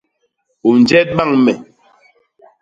[0.67, 1.53] U njet bañ me!